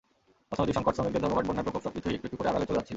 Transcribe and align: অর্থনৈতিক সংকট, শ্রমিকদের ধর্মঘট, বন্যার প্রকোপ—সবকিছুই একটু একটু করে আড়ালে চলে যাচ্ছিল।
অর্থনৈতিক 0.51 0.75
সংকট, 0.77 0.93
শ্রমিকদের 0.95 1.23
ধর্মঘট, 1.23 1.45
বন্যার 1.47 1.65
প্রকোপ—সবকিছুই 1.67 2.15
একটু 2.17 2.25
একটু 2.27 2.37
করে 2.39 2.49
আড়ালে 2.51 2.67
চলে 2.67 2.77
যাচ্ছিল। 2.79 2.89